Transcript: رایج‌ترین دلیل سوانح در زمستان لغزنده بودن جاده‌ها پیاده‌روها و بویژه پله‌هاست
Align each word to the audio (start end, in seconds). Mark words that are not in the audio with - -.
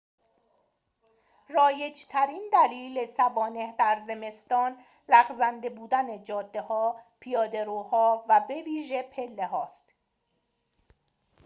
رایج‌ترین 1.49 2.49
دلیل 2.53 3.05
سوانح 3.05 3.75
در 3.79 3.99
زمستان 4.07 4.77
لغزنده 5.09 5.69
بودن 5.69 6.23
جاده‌ها 6.23 6.95
پیاده‌روها 7.19 8.25
و 8.29 8.45
بویژه 8.49 9.03
پله‌هاست 9.03 9.93